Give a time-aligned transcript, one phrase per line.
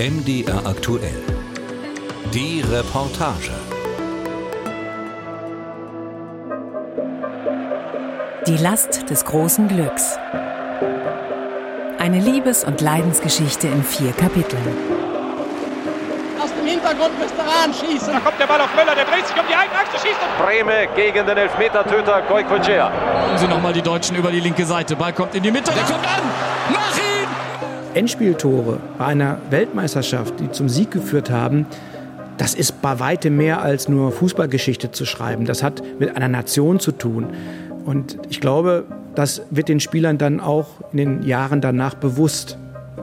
[0.00, 1.22] MDR aktuell.
[2.32, 3.52] Die Reportage.
[8.46, 10.16] Die Last des großen Glücks.
[11.98, 14.66] Eine Liebes- und Leidensgeschichte in vier Kapiteln.
[16.42, 18.14] Aus dem Hintergrund müsste Rahn schießen.
[18.14, 20.46] Da kommt der Ball auf Möller, der dreht sich um die eigene Achse, schießt und
[20.46, 22.90] Breme gegen den Elfmetertöter Goikocea.
[23.26, 24.96] Holen Sie nochmal die Deutschen über die linke Seite.
[24.96, 26.22] Ball kommt in die Mitte, der kommt an!
[26.72, 26.99] Mach!
[27.94, 31.66] Endspieltore bei einer Weltmeisterschaft, die zum Sieg geführt haben,
[32.38, 35.44] das ist bei weitem mehr als nur Fußballgeschichte zu schreiben.
[35.44, 37.26] Das hat mit einer Nation zu tun.
[37.84, 42.56] Und ich glaube, das wird den Spielern dann auch in den Jahren danach bewusst.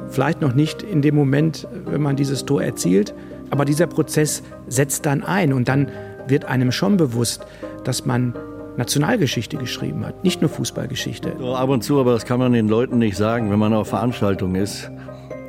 [0.10, 3.14] Vielleicht noch nicht in dem Moment, wenn man dieses Tor erzielt,
[3.50, 5.90] aber dieser Prozess setzt dann ein und dann
[6.28, 7.46] wird einem schon bewusst,
[7.84, 8.34] dass man
[8.78, 11.34] Nationalgeschichte geschrieben hat, nicht nur Fußballgeschichte.
[11.40, 13.90] So, ab und zu, aber das kann man den Leuten nicht sagen, wenn man auf
[13.90, 14.90] Veranstaltungen ist.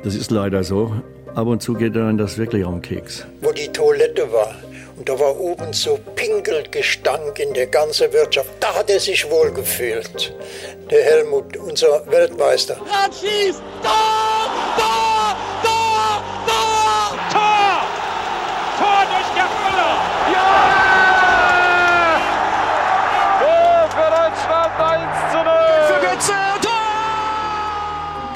[0.03, 0.93] Das ist leider so.
[1.35, 3.25] Ab und zu geht dann das wirklich auf den Keks.
[3.41, 4.55] wo die Toilette war.
[4.97, 8.49] Und da war oben so Pinkelgestank in der ganzen Wirtschaft.
[8.59, 10.35] Da hat er sich wohl gefühlt.
[10.91, 12.73] Der Helmut, unser Weltmeister.
[12.75, 13.61] Rahn schießt.
[13.81, 14.75] Tor!
[14.77, 15.18] Tor!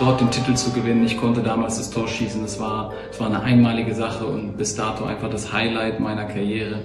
[0.04, 1.06] Dort den Titel zu gewinnen.
[1.06, 2.42] Ich konnte damals das Tor schießen.
[2.42, 6.82] Das war, das war eine einmalige Sache und bis dato einfach das Highlight meiner Karriere.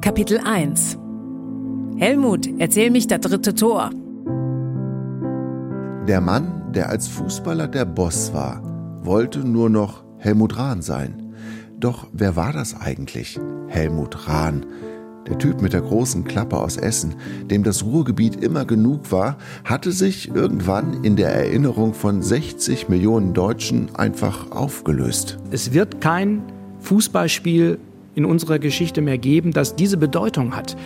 [0.00, 0.98] Kapitel 1
[1.98, 3.90] Helmut, erzähl mich das dritte Tor.
[6.08, 8.62] Der Mann, der als Fußballer der Boss war,
[9.02, 11.34] wollte nur noch Helmut Rahn sein.
[11.78, 13.38] Doch wer war das eigentlich?
[13.68, 14.64] Helmut Rahn.
[15.28, 17.14] Der Typ mit der großen Klappe aus Essen,
[17.50, 23.32] dem das Ruhrgebiet immer genug war, hatte sich irgendwann in der Erinnerung von 60 Millionen
[23.32, 25.38] Deutschen einfach aufgelöst.
[25.50, 26.42] Es wird kein
[26.80, 27.78] Fußballspiel
[28.14, 30.76] in unserer Geschichte mehr geben, das diese Bedeutung hat.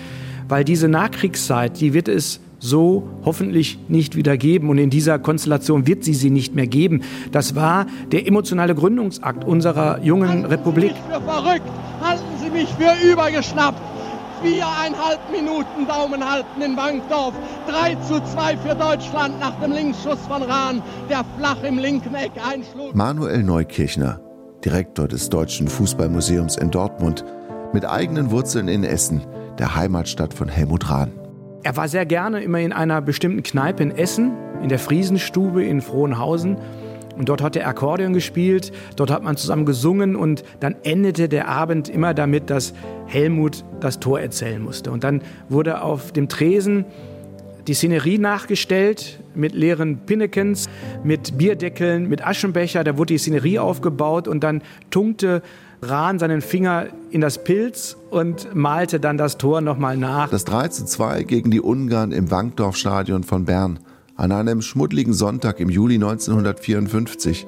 [0.49, 4.71] Weil diese Nachkriegszeit, die wird es so hoffentlich nicht wieder geben.
[4.71, 7.03] Und in dieser Konstellation wird sie sie nicht mehr geben.
[7.33, 10.95] Das war der emotionale Gründungsakt unserer jungen Republik.
[10.95, 11.71] Halten Sie mich für verrückt.
[12.01, 13.98] Halten Sie mich für übergeschnappt.
[14.43, 17.35] Viereinhalb Minuten Daumen halten in Bankdorf.
[17.69, 22.33] 3 zu 2 für Deutschland nach dem Linksschuss von Rahn, der flach im linken Eck
[22.45, 22.95] einschlug.
[22.95, 24.21] Manuel Neukirchner,
[24.65, 27.25] Direktor des Deutschen Fußballmuseums in Dortmund,
[27.73, 29.27] mit eigenen Wurzeln in Essen,
[29.59, 31.13] der Heimatstadt von Helmut Rahn.
[31.65, 34.33] Er war sehr gerne immer in einer bestimmten Kneipe in Essen,
[34.63, 36.57] in der Friesenstube in Frohnhausen.
[37.19, 41.49] Und dort hat er Akkordeon gespielt, dort hat man zusammen gesungen und dann endete der
[41.49, 42.73] Abend immer damit, dass
[43.07, 44.93] Helmut das Tor erzählen musste.
[44.93, 46.85] Und dann wurde auf dem Tresen
[47.67, 50.69] die Szenerie nachgestellt mit leeren Pinnekens,
[51.05, 52.83] mit Bierdeckeln, mit Aschenbecher.
[52.83, 55.43] Da wurde die Szenerie aufgebaut und dann tunkte
[55.83, 60.31] Rahn seinen Finger in das Pilz und malte dann das Tor nochmal nach.
[60.31, 63.79] Das 3 zu 2 gegen die Ungarn im Wankdorfstadion von Bern
[64.19, 67.47] an einem schmuddeligen Sonntag im Juli 1954.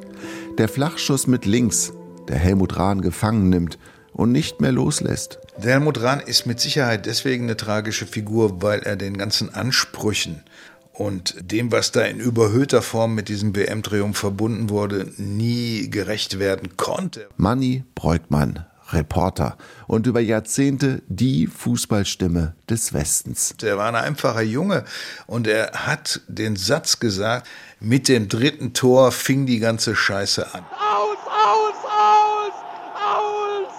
[0.56, 1.92] Der Flachschuss mit links,
[2.28, 3.76] der Helmut Rahn gefangen nimmt
[4.12, 5.40] und nicht mehr loslässt.
[5.58, 10.44] Der Helmut Rahn ist mit Sicherheit deswegen eine tragische Figur, weil er den ganzen Ansprüchen
[10.92, 16.76] und dem, was da in überhöhter Form mit diesem WM-Triumph verbunden wurde, nie gerecht werden
[16.76, 17.26] konnte.
[17.36, 19.56] Manni Breukmann, Reporter
[19.86, 23.54] und über Jahrzehnte die Fußballstimme des Westens.
[23.62, 24.84] Er war ein einfacher Junge
[25.26, 27.48] und er hat den Satz gesagt,
[27.80, 30.64] mit dem dritten Tor fing die ganze Scheiße an.
[30.70, 32.52] Aus, aus, aus,
[32.94, 33.72] aus!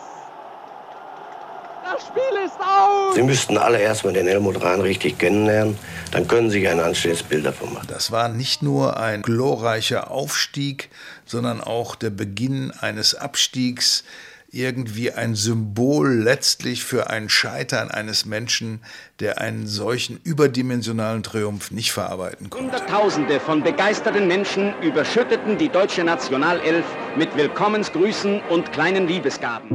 [1.83, 3.15] Das Spiel ist aus!
[3.15, 5.77] Sie müssten alle erstmal den Helmut Rahn richtig kennenlernen,
[6.11, 7.87] dann können Sie sich ein anständiges Bild davon machen.
[7.87, 10.89] Das war nicht nur ein glorreicher Aufstieg,
[11.25, 14.03] sondern auch der Beginn eines Abstiegs,
[14.51, 18.81] irgendwie ein Symbol letztlich für ein Scheitern eines Menschen,
[19.21, 22.65] der einen solchen überdimensionalen Triumph nicht verarbeiten konnte.
[22.65, 26.85] Hunderttausende von begeisterten Menschen überschütteten die deutsche Nationalelf
[27.17, 29.69] mit Willkommensgrüßen und kleinen Liebesgaben.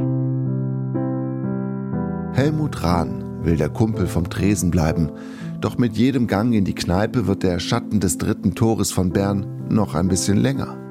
[2.33, 5.11] Helmut Rahn will der Kumpel vom Tresen bleiben,
[5.59, 9.67] doch mit jedem Gang in die Kneipe wird der Schatten des dritten Tores von Bern
[9.69, 10.86] noch ein bisschen länger.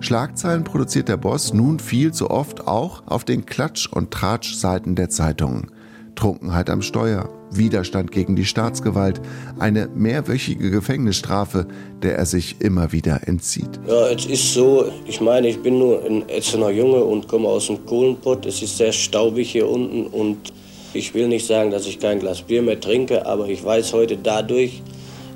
[0.00, 5.08] Schlagzeilen produziert der Boss nun viel zu oft auch auf den Klatsch- und Tratsch-Seiten der
[5.08, 5.70] Zeitungen.
[6.14, 9.20] Trunkenheit am Steuer, Widerstand gegen die Staatsgewalt,
[9.58, 11.66] eine mehrwöchige Gefängnisstrafe,
[12.02, 13.80] der er sich immer wieder entzieht.
[13.86, 17.66] Ja, es ist so, ich meine, ich bin nur ein Essener Junge und komme aus
[17.66, 18.46] dem Kohlenpott.
[18.46, 20.52] Es ist sehr staubig hier unten und
[20.92, 24.16] ich will nicht sagen, dass ich kein Glas Bier mehr trinke, aber ich weiß heute
[24.16, 24.82] dadurch,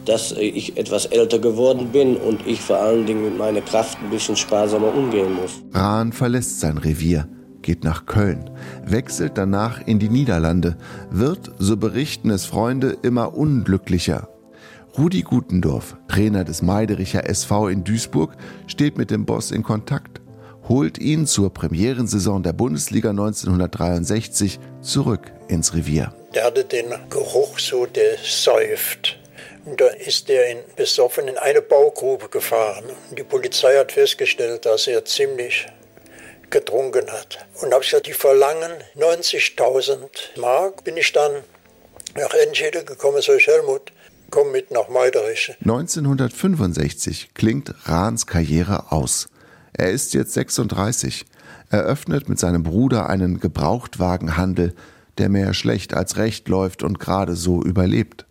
[0.08, 4.10] dass ich etwas älter geworden bin und ich vor allen Dingen mit meiner Kraft ein
[4.10, 5.62] bisschen sparsamer umgehen muss.
[5.72, 7.28] Rahn verlässt sein Revier,
[7.60, 8.50] geht nach Köln,
[8.87, 10.78] wechselt danach in die Niederlande,
[11.10, 14.28] wird, so berichten es Freunde, immer unglücklicher.
[14.96, 18.34] Rudi Gutendorf, Trainer des Meidericher SV in Duisburg,
[18.66, 20.22] steht mit dem Boss in Kontakt,
[20.69, 26.14] holt ihn zur Premierensaison der Bundesliga 1963 zurück ins Revier.
[26.34, 29.19] Der hatte den Geruch so, der säuft.
[29.69, 32.85] Und da ist er in, besoffen in eine Baugrube gefahren.
[33.11, 35.67] Und die Polizei hat festgestellt, dass er ziemlich
[36.49, 37.47] getrunken hat.
[37.61, 40.85] Und habe gesagt, die verlangen 90.000 Mark.
[40.85, 41.43] Bin ich dann
[42.15, 43.93] nach Enschede gekommen, so ich Helmut,
[44.31, 45.55] komm mit nach Meiderich.
[45.61, 49.29] 1965 klingt Rahns Karriere aus.
[49.75, 51.26] Er ist jetzt 36.
[51.69, 54.75] Er öffnet mit seinem Bruder einen Gebrauchtwagenhandel,
[55.19, 58.25] der mehr schlecht als recht läuft und gerade so überlebt.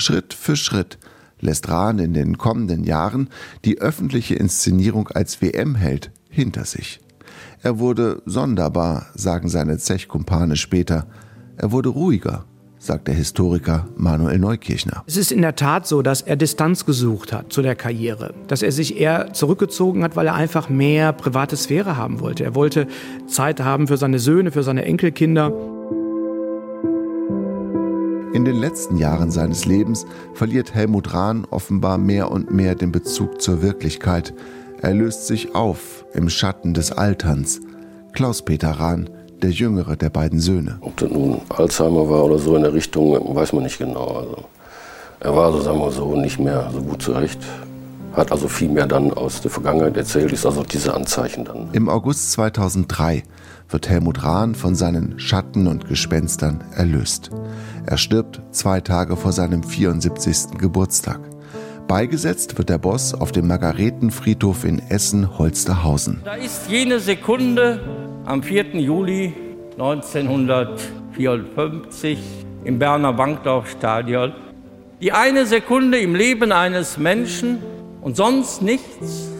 [0.00, 0.98] Schritt für Schritt
[1.40, 3.28] lässt Rahn in den kommenden Jahren
[3.64, 7.00] die öffentliche Inszenierung als WM-Held hinter sich.
[7.62, 11.06] Er wurde sonderbar, sagen seine Zechkumpane später.
[11.56, 12.44] Er wurde ruhiger,
[12.78, 15.04] sagt der Historiker Manuel Neukirchner.
[15.06, 18.62] Es ist in der Tat so, dass er Distanz gesucht hat zu der Karriere, dass
[18.62, 22.44] er sich eher zurückgezogen hat, weil er einfach mehr private Sphäre haben wollte.
[22.44, 22.86] Er wollte
[23.26, 25.52] Zeit haben für seine Söhne, für seine Enkelkinder.
[28.32, 33.42] In den letzten Jahren seines Lebens verliert Helmut Rahn offenbar mehr und mehr den Bezug
[33.42, 34.32] zur Wirklichkeit.
[34.80, 37.60] Er löst sich auf im Schatten des Alterns.
[38.12, 39.10] Klaus-Peter Rahn,
[39.42, 40.78] der jüngere der beiden Söhne.
[40.80, 44.06] Ob das nun Alzheimer war oder so in der Richtung, weiß man nicht genau.
[44.06, 44.44] Also,
[45.18, 47.40] er war, so sagen wir so, nicht mehr so gut zurecht.
[48.12, 51.68] Hat also viel mehr dann aus der Vergangenheit erzählt, ist also diese Anzeichen dann.
[51.72, 53.24] Im August 2003
[53.70, 57.30] wird Helmut Rahn von seinen Schatten und Gespenstern erlöst.
[57.86, 60.58] Er stirbt zwei Tage vor seinem 74.
[60.58, 61.20] Geburtstag.
[61.88, 66.20] Beigesetzt wird der Boss auf dem Margaretenfriedhof in Essen-Holsterhausen.
[66.24, 67.80] Da ist jene Sekunde
[68.26, 68.76] am 4.
[68.76, 69.32] Juli
[69.72, 72.18] 1954
[72.64, 74.32] im Berner Bankdorfstadion.
[75.00, 77.58] Die eine Sekunde im Leben eines Menschen
[78.02, 79.30] und sonst nichts.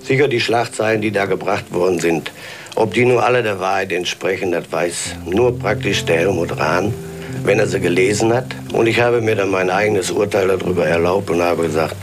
[0.00, 2.30] Sicher die Schlagzeilen, die da gebracht worden sind,
[2.76, 6.94] ob die nur alle der Wahrheit entsprechen, das weiß nur praktisch der Helmut Rahn,
[7.42, 8.46] wenn er sie gelesen hat.
[8.72, 11.96] Und ich habe mir dann mein eigenes Urteil darüber erlaubt und habe gesagt,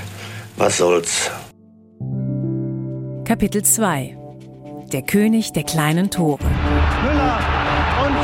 [0.57, 1.31] was soll's.
[3.23, 4.17] Kapitel 2
[4.91, 6.43] Der König der kleinen Tore.
[7.03, 7.39] Müller
[8.05, 8.15] und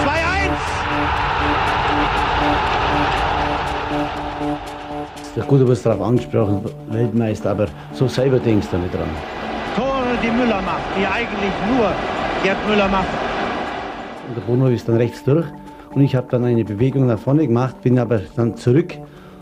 [5.40, 5.48] 2-1.
[5.48, 9.10] Gut, du wirst darauf angesprochen, Weltmeister, aber so selber denkst du nicht dran.
[9.76, 11.94] Tore, die Müller macht, die eigentlich nur
[12.44, 13.08] Gerd Müller macht.
[14.28, 15.46] Und der Bono ist dann rechts durch
[15.94, 18.94] und ich habe dann eine Bewegung nach vorne gemacht, bin aber dann zurück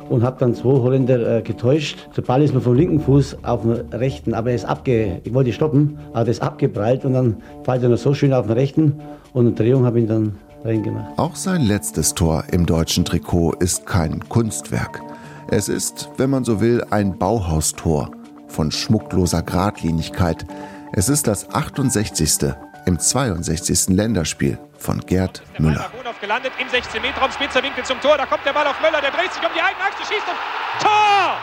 [0.09, 2.09] und habe dann zwei Holländer äh, getäuscht.
[2.17, 5.21] Der Ball ist mir vom linken Fuß auf den rechten, aber er ist abge...
[5.23, 8.47] Ich wollte stoppen, aber der ist abgeprallt und dann fällt er noch so schön auf
[8.47, 8.99] den rechten
[9.33, 11.19] und eine Drehung habe ich dann reingemacht.
[11.19, 15.03] Auch sein letztes Tor im deutschen Trikot ist kein Kunstwerk.
[15.49, 18.09] Es ist, wenn man so will, ein Bauhaustor
[18.47, 20.45] von schmuckloser Gradlinigkeit.
[20.93, 22.55] Es ist das 68.
[22.87, 23.89] im 62.
[23.89, 25.91] Länderspiel von Gerd Müller.
[26.21, 29.01] gelandet im 16 Meter Raum, spitzer Winkel zum Tor, da kommt der Ball auf Müller,
[29.01, 31.35] der dreht sich um die eigene Achse, schießt und Tor!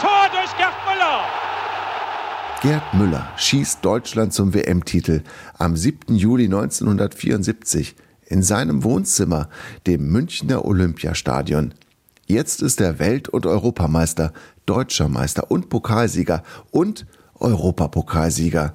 [0.00, 1.24] Tor durch Gerd Müller!
[2.60, 5.22] Gerd Müller schießt Deutschland zum WM-Titel
[5.56, 6.14] am 7.
[6.14, 7.96] Juli 1974
[8.26, 9.48] in seinem Wohnzimmer,
[9.86, 11.72] dem Münchner Olympiastadion.
[12.26, 14.34] Jetzt ist er Welt- und Europameister,
[14.66, 17.06] deutscher Meister und Pokalsieger und
[17.38, 18.74] Europapokalsieger.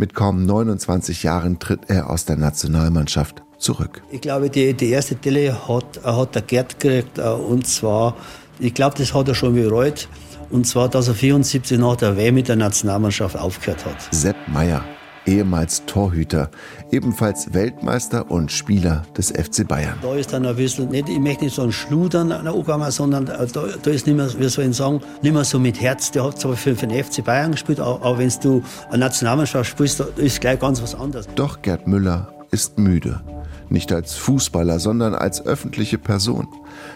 [0.00, 4.00] Mit kaum 29 Jahren tritt er aus der Nationalmannschaft zurück.
[4.10, 7.18] Ich glaube, die, die erste Delle hat, hat der Gerd gekriegt.
[7.18, 8.16] äh, Und zwar,
[8.58, 10.08] ich glaube, das hat er schon bereut.
[10.48, 13.96] Und zwar, dass er 74 nach der WM mit der Nationalmannschaft aufgehört hat.
[14.10, 14.82] Sepp Meyer,
[15.26, 16.50] ehemals Torhüter,
[16.90, 19.94] ebenfalls Weltmeister und Spieler des FC Bayern.
[20.02, 23.46] Da ist dann ein bisschen, nicht, ich möchte nicht so ein Schludern angegangen, sondern äh,
[23.46, 26.10] da, da ist nicht mehr, wie soll ich sagen, nicht mehr so mit Herz.
[26.10, 29.70] Der hat zwar für, für den FC Bayern gespielt, aber, aber wenn du eine Nationalmannschaft
[29.70, 31.28] spielst, da ist gleich ganz was anderes.
[31.34, 33.20] Doch Gerd Müller ist müde.
[33.68, 36.48] Nicht als Fußballer, sondern als öffentliche Person.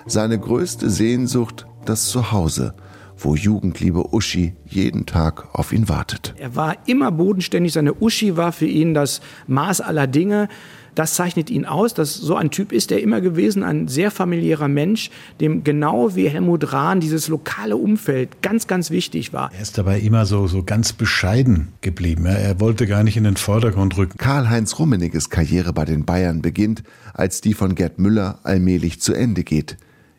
[0.07, 2.75] Seine größte Sehnsucht das Zuhause,
[3.17, 6.35] wo Jugendliebe Uschi jeden Tag auf ihn wartet.
[6.39, 7.73] Er war immer bodenständig.
[7.73, 10.49] Seine Uschi war für ihn das Maß aller Dinge.
[10.95, 14.69] Das zeichnet ihn aus, dass so ein Typ ist er immer gewesen, ein sehr familiärer
[14.69, 19.51] Mensch, dem genau wie Helmut Rahn dieses lokale Umfeld ganz, ganz wichtig war.
[19.53, 22.27] Er ist dabei immer so, so ganz bescheiden geblieben.
[22.27, 24.19] Er, er wollte gar nicht in den Vordergrund rücken.
[24.19, 29.43] Karl-Heinz Rummeniges Karriere bei den Bayern beginnt, als die von Gerd Müller allmählich zu Ende
[29.43, 29.77] geht.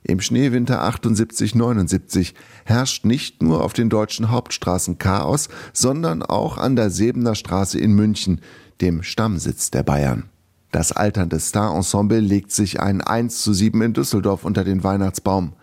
[0.08, 6.92] Im Schneewinter 78-79 herrscht nicht nur auf den deutschen Hauptstraßen Chaos, sondern auch an der
[6.92, 8.40] Sebener Straße in München,
[8.82, 10.26] dem Stammsitz der Bayern.
[10.72, 15.54] Das alternde Star-Ensemble legt sich ein 1 zu 7 in Düsseldorf unter den Weihnachtsbaum.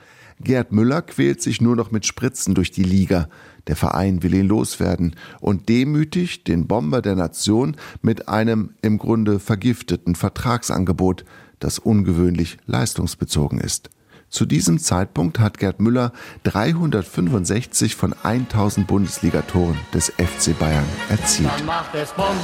[0.41, 3.29] Gerd Müller quält sich nur noch mit Spritzen durch die Liga.
[3.69, 9.39] Der Verein will ihn loswerden und demütigt den Bomber der Nation mit einem im Grunde
[9.39, 11.25] vergifteten Vertragsangebot,
[11.61, 13.89] das ungewöhnlich leistungsbezogen ist.
[14.33, 16.11] Zu diesem Zeitpunkt hat Gerd Müller
[16.45, 21.51] 365 von 1000 Bundesligatoren des FC Bayern erzielt.
[21.55, 22.43] Dann macht es Bums,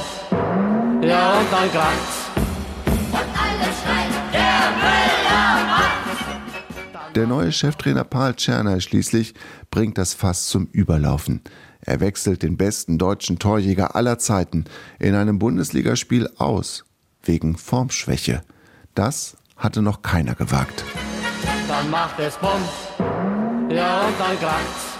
[1.01, 2.29] ja und dann kracht's.
[2.85, 7.15] Und alle schreien, der Müller macht's.
[7.15, 9.33] Der neue Cheftrainer Paul Tscherner schließlich
[9.71, 11.41] bringt das Fass zum Überlaufen.
[11.81, 14.65] Er wechselt den besten deutschen Torjäger aller Zeiten
[14.99, 16.85] in einem Bundesligaspiel aus,
[17.23, 18.43] wegen Formschwäche.
[18.93, 20.83] Das hatte noch keiner gewagt.
[21.79, 22.99] Dann macht es Bums,
[23.69, 24.97] ja und dann kracht's.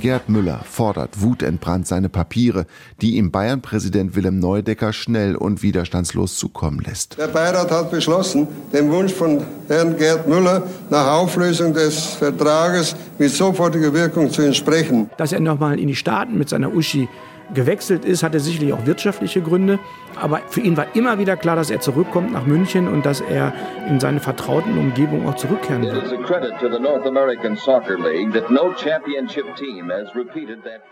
[0.00, 2.66] Gerd Müller fordert wutentbrannt seine Papiere,
[3.00, 7.16] die ihm Bayern-Präsident Willem Neudecker schnell und widerstandslos zukommen lässt.
[7.16, 13.30] Der Beirat hat beschlossen, dem Wunsch von Herrn Gerd Müller nach Auflösung des Vertrages mit
[13.30, 15.08] sofortiger Wirkung zu entsprechen.
[15.16, 17.08] Dass er nochmal in die Staaten mit seiner Uschi
[17.54, 19.78] gewechselt ist, hatte sicherlich auch wirtschaftliche Gründe.
[20.20, 23.52] Aber für ihn war immer wieder klar, dass er zurückkommt nach München und dass er
[23.88, 26.10] in seine vertrauten Umgebung auch zurückkehren wird.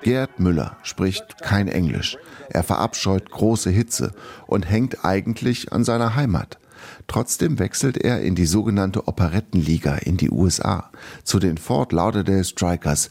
[0.02, 2.16] Gerd Müller spricht kein Englisch.
[2.48, 4.12] Er verabscheut große Hitze
[4.46, 6.58] und hängt eigentlich an seiner Heimat.
[7.06, 10.90] Trotzdem wechselt er in die sogenannte Operettenliga in die USA
[11.24, 13.10] zu den Fort Lauderdale Strikers,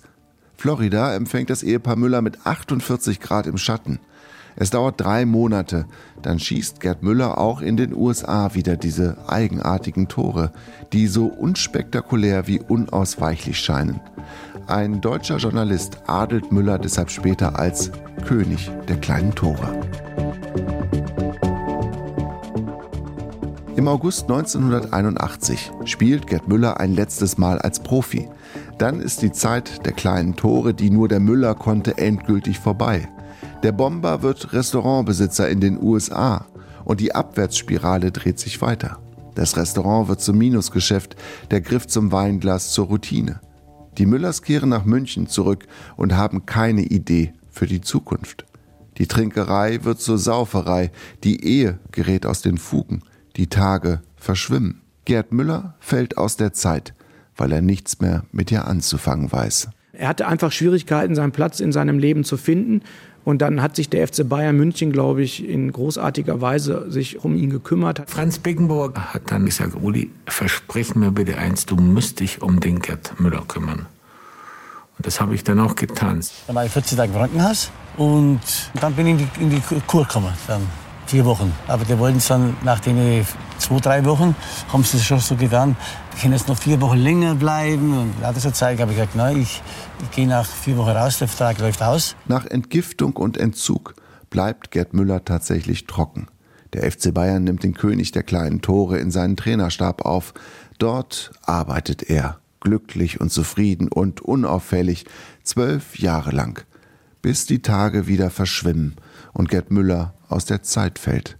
[0.58, 4.00] Florida empfängt das Ehepaar Müller mit 48 Grad im Schatten.
[4.56, 5.86] Es dauert drei Monate,
[6.24, 10.52] dann schießt Gerd Müller auch in den USA wieder diese eigenartigen Tore,
[10.94, 14.00] die so unspektakulär wie unausweichlich scheinen.
[14.66, 17.92] Ein deutscher Journalist adelt Müller deshalb später als
[18.26, 19.87] König der kleinen Tore.
[23.78, 28.28] Im August 1981 spielt Gerd Müller ein letztes Mal als Profi.
[28.80, 33.08] Dann ist die Zeit der kleinen Tore, die nur der Müller konnte, endgültig vorbei.
[33.62, 36.48] Der Bomber wird Restaurantbesitzer in den USA
[36.86, 38.98] und die Abwärtsspirale dreht sich weiter.
[39.36, 41.16] Das Restaurant wird zum Minusgeschäft,
[41.52, 43.42] der Griff zum Weinglas zur Routine.
[44.00, 45.68] Die Müllers kehren nach München zurück
[45.98, 48.48] und haben keine Idee für die Zukunft.
[48.98, 50.90] Die Trinkerei wird zur Sauferei,
[51.24, 53.04] die Ehe gerät aus den Fugen,
[53.38, 54.82] die Tage verschwimmen.
[55.06, 56.94] Gerd Müller fällt aus der Zeit
[57.38, 59.70] weil er nichts mehr mit ihr anzufangen weiß.
[59.94, 62.82] Er hatte einfach Schwierigkeiten, seinen Platz in seinem Leben zu finden.
[63.24, 67.36] Und dann hat sich der FC Bayern München, glaube ich, in großartiger Weise sich um
[67.36, 68.04] ihn gekümmert.
[68.08, 72.80] Franz Beckenburg hat dann gesagt, Uli, versprich mir bitte eins, du musst dich um den
[72.80, 73.86] Gerd Müller kümmern.
[74.98, 76.22] Und das habe ich dann auch getan.
[76.48, 78.40] Dann war ich 14 Tage im Krankenhaus und
[78.80, 80.34] dann bin ich in die, in die Kur gekommen.
[80.48, 80.62] Dann
[81.08, 81.54] vier Wochen.
[81.68, 83.26] Aber die wollten es dann nach den
[83.58, 84.36] zwei, drei Wochen,
[84.72, 85.76] haben sie es schon so getan,
[86.22, 87.98] kann jetzt noch vier Wochen länger bleiben.
[87.98, 89.62] Und lauter so Zeug habe ich gesagt, nein, ich,
[90.04, 92.16] ich gehe nach vier Wochen raus, der Vertrag läuft aus.
[92.28, 93.96] Nach Entgiftung und Entzug
[94.30, 96.28] bleibt Gerd Müller tatsächlich trocken.
[96.74, 100.34] Der FC Bayern nimmt den König der kleinen Tore in seinen Trainerstab auf.
[100.78, 105.06] Dort arbeitet er, glücklich und zufrieden und unauffällig,
[105.44, 106.66] zwölf Jahre lang,
[107.22, 108.98] bis die Tage wieder verschwimmen
[109.38, 111.38] und Gerd Müller aus der Zeit fällt.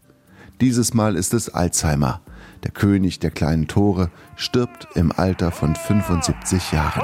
[0.62, 2.22] Dieses Mal ist es Alzheimer.
[2.64, 7.02] Der König der kleinen Tore stirbt im Alter von 75 Jahren.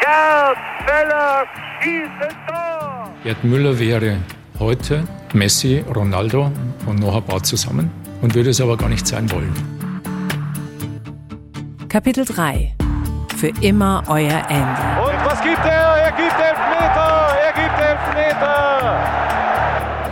[0.00, 1.44] Gerd Müller
[1.80, 3.10] schießt Tor!
[3.22, 4.16] Gerd Müller wäre
[4.58, 6.50] heute Messi, Ronaldo
[6.86, 7.90] und Noah Bart zusammen
[8.20, 9.54] und würde es aber gar nicht sein wollen.
[11.88, 12.74] Kapitel 3
[13.36, 15.00] Für immer euer Andy.
[15.02, 15.96] Und was gibt er?
[15.96, 16.59] Er gibt Elfmeter!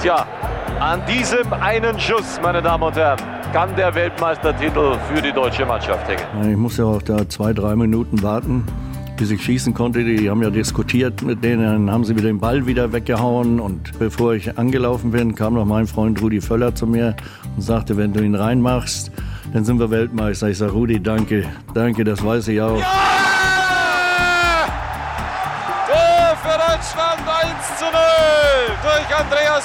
[0.00, 0.24] Tja,
[0.78, 3.18] an diesem einen Schuss, meine Damen und Herren,
[3.52, 6.52] kann der Weltmeistertitel für die deutsche Mannschaft hängen.
[6.52, 8.64] Ich musste auch da zwei, drei Minuten warten,
[9.16, 10.04] bis ich schießen konnte.
[10.04, 13.58] Die haben ja diskutiert mit denen, dann haben sie mir den Ball wieder weggehauen.
[13.58, 17.16] Und bevor ich angelaufen bin, kam noch mein Freund Rudi Völler zu mir
[17.56, 19.10] und sagte, wenn du ihn reinmachst,
[19.52, 20.48] dann sind wir Weltmeister.
[20.48, 22.78] Ich sage, Rudi, danke, danke, das weiß ich auch.
[22.78, 23.07] Ja!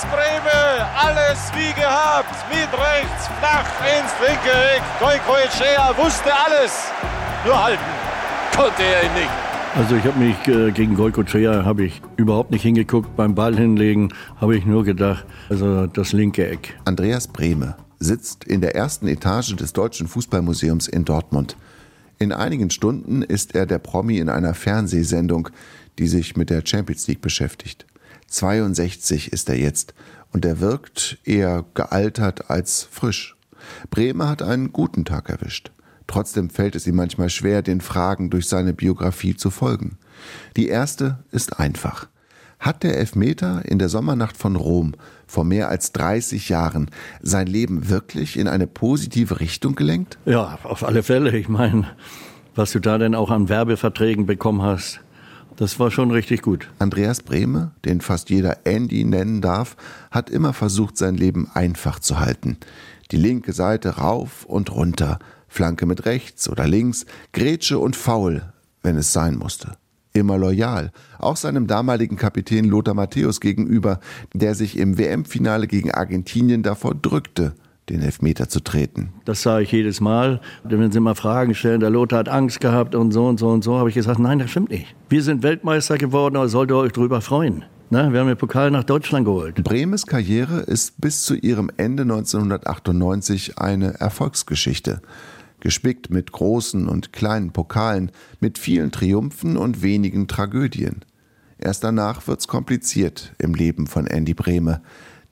[0.04, 0.86] Andreas Brehme.
[0.96, 3.70] Alles wie gehabt, mit rechts, flach
[4.00, 4.84] ins linke Eck.
[5.00, 6.92] Goiko Echea wusste alles,
[7.46, 7.84] nur halten
[8.56, 9.30] konnte er ihn nicht.
[9.76, 13.16] Also ich habe mich äh, gegen Goikochea habe ich überhaupt nicht hingeguckt.
[13.16, 16.78] Beim Ball hinlegen habe ich nur gedacht, also das linke Eck.
[16.86, 21.58] Andreas Brehme sitzt in der ersten Etage des Deutschen Fußballmuseums in Dortmund.
[22.20, 25.50] In einigen Stunden ist er der Promi in einer Fernsehsendung,
[25.98, 27.88] die sich mit der Champions League beschäftigt.
[28.34, 29.94] 62 ist er jetzt
[30.32, 33.36] und er wirkt eher gealtert als frisch.
[33.90, 35.72] Bremer hat einen guten Tag erwischt.
[36.08, 39.98] Trotzdem fällt es ihm manchmal schwer, den Fragen durch seine Biografie zu folgen.
[40.58, 42.08] Die erste ist einfach.
[42.60, 44.94] Hat der Elfmeter in der Sommernacht von Rom
[45.28, 46.90] vor mehr als 30 Jahren
[47.22, 50.18] sein Leben wirklich in eine positive Richtung gelenkt?
[50.26, 51.38] Ja, auf alle Fälle.
[51.38, 51.88] Ich meine,
[52.56, 55.02] was du da denn auch an Werbeverträgen bekommen hast,
[55.58, 56.70] das war schon richtig gut.
[56.80, 59.76] Andreas Brehme, den fast jeder Andy nennen darf,
[60.12, 62.58] hat immer versucht, sein Leben einfach zu halten.
[63.12, 68.98] Die linke Seite rauf und runter, Flanke mit rechts oder links, Grätsche und Foul, wenn
[68.98, 69.78] es sein musste
[70.14, 74.00] immer loyal, auch seinem damaligen Kapitän Lothar Matthäus gegenüber,
[74.34, 77.56] der sich im WM-Finale gegen Argentinien davor drückte,
[77.90, 79.14] den Elfmeter zu treten.
[79.26, 80.42] Das sage ich jedes Mal.
[80.64, 83.64] Wenn sie mal Fragen stellen, der Lothar hat Angst gehabt und so und so und
[83.64, 84.96] so, habe ich gesagt, nein, das stimmt nicht.
[85.10, 87.66] Wir sind Weltmeister geworden, aber solltet ihr euch darüber freuen.
[87.90, 89.64] Na, wir haben den Pokal nach Deutschland geholt.
[89.64, 95.02] Bremes Karriere ist bis zu ihrem Ende 1998 eine Erfolgsgeschichte
[95.64, 98.12] gespickt mit großen und kleinen Pokalen,
[98.42, 101.06] mit vielen Triumphen und wenigen Tragödien.
[101.58, 104.82] Erst danach wird's kompliziert im Leben von Andy Brehme.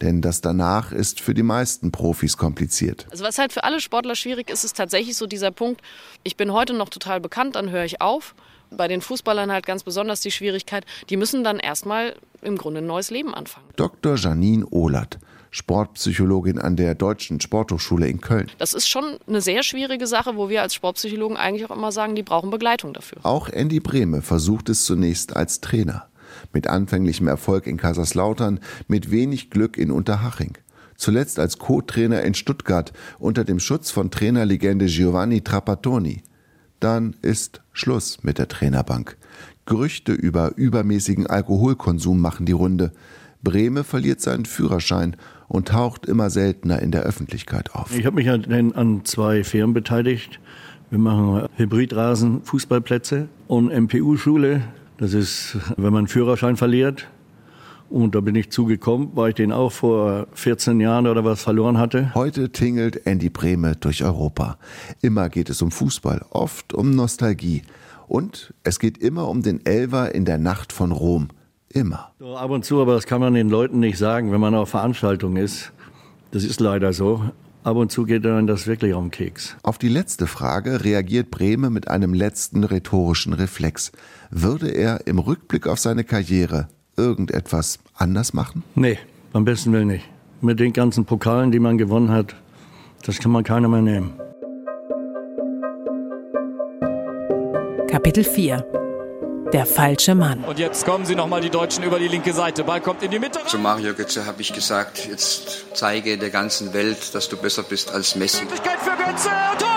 [0.02, 3.08] Denn das danach ist für die meisten Profis kompliziert.
[3.12, 5.82] Also was halt für alle Sportler schwierig ist, ist tatsächlich so dieser Punkt,
[6.24, 8.34] ich bin heute noch total bekannt, dann höre ich auf.
[8.72, 12.88] Bei den Fußballern halt ganz besonders die Schwierigkeit, die müssen dann erstmal im Grunde ein
[12.88, 13.68] neues Leben anfangen.
[13.76, 14.16] Dr.
[14.16, 15.20] Janine Ohlert
[15.52, 18.50] Sportpsychologin an der Deutschen Sporthochschule in Köln.
[18.58, 22.16] Das ist schon eine sehr schwierige Sache, wo wir als Sportpsychologen eigentlich auch immer sagen,
[22.16, 23.20] die brauchen Begleitung dafür.
[23.24, 26.08] Auch Andy Brehme versucht es zunächst als Trainer.
[26.54, 30.58] Mit anfänglichem Erfolg in Kaiserslautern, mit wenig Glück in Unterhaching.
[30.96, 36.22] Zuletzt als Co-Trainer in Stuttgart unter dem Schutz von Trainerlegende Giovanni Trapattoni.
[36.80, 39.18] Dann ist Schluss mit der Trainerbank.
[39.66, 42.92] Gerüchte über übermäßigen Alkoholkonsum machen die Runde.
[43.44, 45.16] Brehme verliert seinen Führerschein
[45.48, 47.98] und taucht immer seltener in der Öffentlichkeit auf.
[47.98, 50.40] Ich habe mich an, an zwei Firmen beteiligt.
[50.90, 54.62] Wir machen Hybridrasen, Fußballplätze und MPU-Schule.
[55.02, 57.08] Das ist, wenn man einen Führerschein verliert.
[57.90, 61.80] Und da bin ich zugekommen, weil ich den auch vor 14 Jahren oder was verloren
[61.80, 62.14] hatte.
[62.14, 64.60] Heute tingelt Andy Brehme durch Europa.
[65.02, 67.64] Immer geht es um Fußball, oft um Nostalgie.
[68.08, 71.30] Und es geht immer um den Elver in der Nacht von Rom.
[71.70, 72.12] Immer.
[72.20, 74.70] So, ab und zu, aber das kann man den Leuten nicht sagen, wenn man auf
[74.70, 75.72] Veranstaltungen ist.
[76.30, 77.24] Das ist leider so.
[77.64, 79.56] Ab und zu geht dann das wirklich um Keks.
[79.62, 83.92] Auf die letzte Frage reagiert Brehme mit einem letzten rhetorischen Reflex.
[84.32, 88.64] Würde er im Rückblick auf seine Karriere irgendetwas anders machen?
[88.74, 88.98] Nee,
[89.34, 90.06] am besten will nicht.
[90.42, 92.36] Mit den ganzen Pokalen, die man gewonnen hat,
[93.06, 94.14] das kann man keiner mehr nehmen.
[97.88, 98.81] Kapitel 4
[99.54, 100.44] der falsche Mann.
[100.44, 102.64] Und jetzt kommen sie nochmal die Deutschen über die linke Seite.
[102.64, 103.40] Ball kommt in die Mitte.
[103.46, 107.94] Zu Mario Götze habe ich gesagt, jetzt zeige der ganzen Welt, dass du besser bist
[107.94, 108.46] als Messi.
[108.46, 109.30] Für Götze.
[109.58, 109.68] Tor!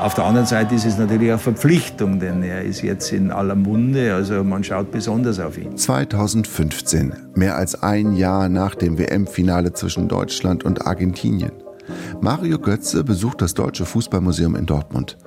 [0.00, 3.54] Auf der anderen Seite ist es natürlich auch Verpflichtung, denn er ist jetzt in aller
[3.54, 5.76] Munde, also man schaut besonders auf ihn.
[5.76, 11.52] 2015, mehr als ein Jahr nach dem WM-Finale zwischen Deutschland und Argentinien.
[12.22, 15.18] Mario Götze besucht das Deutsche Fußballmuseum in Dortmund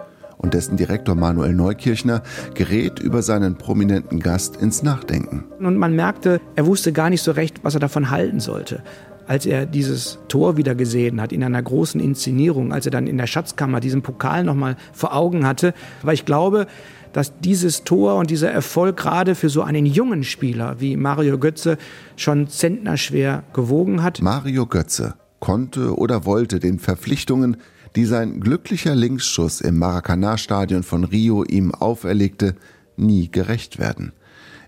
[0.43, 2.21] und dessen Direktor Manuel Neukirchner
[2.53, 5.45] gerät über seinen prominenten Gast ins Nachdenken.
[5.59, 8.83] Und man merkte, er wusste gar nicht so recht, was er davon halten sollte.
[9.25, 13.17] Als er dieses Tor wieder gesehen hat in einer großen Inszenierung, als er dann in
[13.17, 15.73] der Schatzkammer diesen Pokal nochmal vor Augen hatte.
[16.01, 16.67] weil ich glaube,
[17.13, 21.77] dass dieses Tor und dieser Erfolg gerade für so einen jungen Spieler wie Mario Götze
[22.17, 24.21] schon zentnerschwer gewogen hat.
[24.21, 27.57] Mario Götze konnte oder wollte den Verpflichtungen,
[27.95, 32.55] die sein glücklicher Linksschuss im Maracanã-Stadion von Rio ihm auferlegte,
[32.97, 34.13] nie gerecht werden.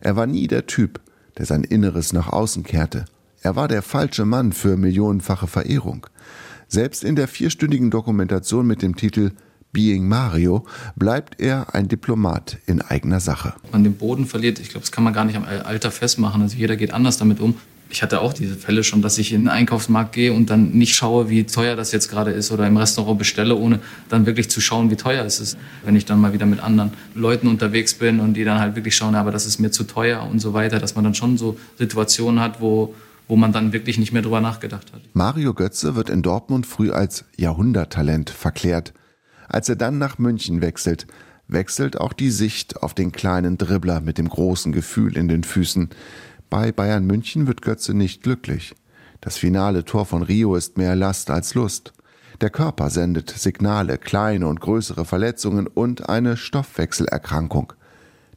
[0.02, 1.00] Er war nie der Typ,
[1.38, 3.06] der sein Inneres nach außen kehrte.
[3.42, 6.08] Er war der falsche Mann für millionenfache Verehrung.
[6.68, 9.32] Selbst in der vierstündigen Dokumentation mit dem Titel
[9.72, 13.54] Being Mario bleibt er ein Diplomat in eigener Sache.
[13.72, 16.42] Man den Boden verliert, ich glaube, das kann man gar nicht am Alter festmachen.
[16.42, 17.56] Also jeder geht anders damit um
[17.95, 20.95] ich hatte auch diese Fälle schon, dass ich in den Einkaufsmarkt gehe und dann nicht
[20.95, 23.79] schaue, wie teuer das jetzt gerade ist oder im Restaurant bestelle, ohne
[24.10, 25.58] dann wirklich zu schauen, wie teuer es ist.
[25.86, 28.97] Wenn ich dann mal wieder mit anderen Leuten unterwegs bin und die dann halt wirklich
[28.97, 31.58] schauen, aber das ist mir zu teuer und so weiter, dass man dann schon so
[31.77, 32.93] Situationen hat, wo,
[33.29, 34.99] wo man dann wirklich nicht mehr drüber nachgedacht hat.
[35.13, 38.93] Mario Götze wird in Dortmund früh als Jahrhunderttalent verklärt.
[39.47, 41.08] Als er dann nach München wechselt,
[41.47, 45.91] wechselt auch die Sicht auf den kleinen Dribbler mit dem großen Gefühl in den Füßen.
[46.49, 48.75] Bei Bayern München wird Götze nicht glücklich.
[49.21, 51.93] Das finale Tor von Rio ist mehr Last als Lust.
[52.41, 57.73] Der Körper sendet Signale, kleine und größere Verletzungen und eine Stoffwechselerkrankung.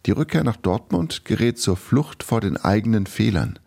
[0.06, 3.58] Die Rückkehr nach Dortmund gerät zur Flucht vor den eigenen Fehlern.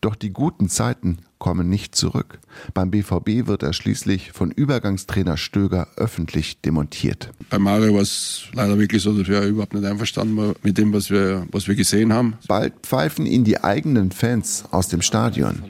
[0.00, 2.38] Doch die guten Zeiten kommen nicht zurück.
[2.72, 7.30] Beim BVB wird er schließlich von Übergangstrainer Stöger öffentlich demontiert.
[7.50, 10.92] Bei Mario war es leider wirklich so, dass wir überhaupt nicht einverstanden waren mit dem,
[10.92, 12.34] was wir, was wir gesehen haben.
[12.46, 15.62] Bald pfeifen ihn die eigenen Fans aus dem Stadion.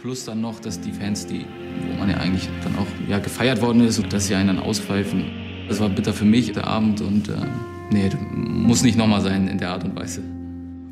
[0.00, 1.44] Plus dann noch, dass die Fans, die,
[1.90, 5.24] wo man ja eigentlich dann auch ja, gefeiert worden ist, dass sie einen dann auspfeifen.
[5.68, 7.00] Das war bitter für mich, der Abend.
[7.00, 7.36] Und äh,
[7.92, 10.22] nee, muss nicht nochmal sein in der Art und Weise.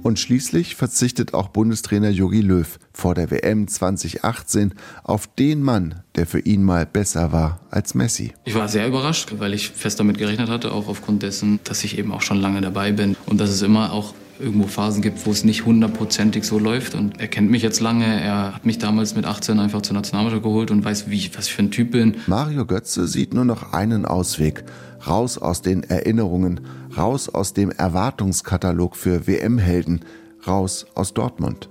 [0.07, 6.29] Und schließlich verzichtet auch Bundestrainer Jogi Löw vor der WM 2018 auf den Mann, der
[6.29, 8.33] für ihn mal besser war als Messi.
[8.45, 11.99] Ich war sehr überrascht, weil ich fest damit gerechnet hatte, auch aufgrund dessen, dass ich
[11.99, 15.33] eben auch schon lange dabei bin und dass es immer auch irgendwo Phasen gibt, wo
[15.33, 16.95] es nicht hundertprozentig so läuft.
[16.95, 18.05] Und er kennt mich jetzt lange.
[18.05, 21.55] Er hat mich damals mit 18 einfach zur Nationalmannschaft geholt und weiß, wie was ich
[21.55, 22.19] für ein Typ bin.
[22.29, 24.63] Mario Götze sieht nur noch einen Ausweg.
[25.07, 26.61] Raus aus den Erinnerungen,
[26.97, 30.05] raus aus dem Erwartungskatalog für WM-Helden,
[30.47, 31.69] raus aus Dortmund.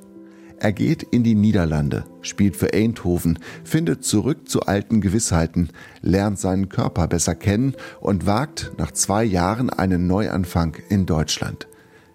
[0.57, 5.69] Er geht in die Niederlande, spielt für Eindhoven, findet zurück zu alten Gewissheiten,
[6.01, 11.67] lernt seinen Körper besser kennen und wagt nach zwei Jahren einen Neuanfang in Deutschland.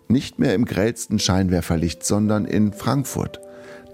[0.09, 3.40] Nicht mehr im grellsten Scheinwerferlicht, sondern in Frankfurt.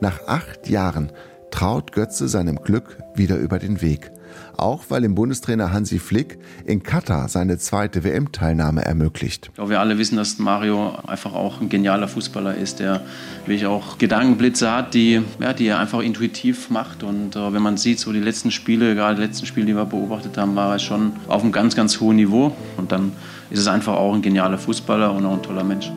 [0.00, 1.12] Nach acht Jahren
[1.50, 4.10] traut Götze seinem Glück wieder über den Weg.
[4.56, 9.46] Auch weil ihm Bundestrainer Hansi Flick in Katar seine zweite WM-Teilnahme ermöglicht.
[9.48, 13.02] Ich glaube, wir alle wissen, dass Mario einfach auch ein genialer Fußballer ist, der
[13.44, 17.02] wirklich auch Gedankenblitze hat, die, ja, die er einfach intuitiv macht.
[17.02, 19.84] Und äh, wenn man sieht, so die letzten Spiele, gerade die letzten Spiele, die wir
[19.84, 22.52] beobachtet haben, war er schon auf einem ganz, ganz hohen Niveau.
[22.76, 23.12] Und dann
[23.50, 25.90] ist es einfach auch ein genialer Fußballer und auch ein toller Mensch.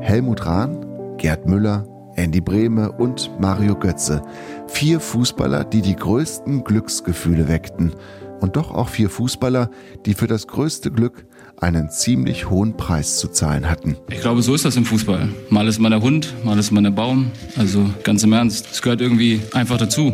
[0.00, 4.22] Helmut Rahn, Gerd Müller, Andy Brehme und Mario Götze.
[4.68, 7.92] Vier Fußballer, die die größten Glücksgefühle weckten.
[8.40, 9.70] Und doch auch vier Fußballer,
[10.04, 11.26] die für das größte Glück
[11.60, 13.96] einen ziemlich hohen Preis zu zahlen hatten.
[14.10, 15.28] Ich glaube, so ist das im Fußball.
[15.48, 17.30] Mal ist man der Hund, mal ist man der Baum.
[17.56, 20.12] Also ganz im Ernst, es gehört irgendwie einfach dazu.